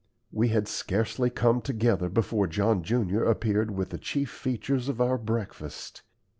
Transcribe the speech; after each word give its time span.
We 0.31 0.47
had 0.47 0.67
scarcely 0.67 1.29
come 1.29 1.61
together 1.61 2.09
before 2.09 2.47
John 2.47 2.81
junior 2.81 3.23
appeared 3.23 3.69
with 3.69 3.91
the 3.91 3.99
chief 3.99 4.31
features 4.31 4.89
of 4.89 4.99
our 4.99 5.19
breakfast. 5.19 6.01